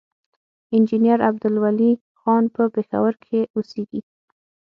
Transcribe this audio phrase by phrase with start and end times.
[0.77, 1.91] انجينير عبدالولي
[2.21, 4.01] خان پۀ پېښور کښې اوسيږي،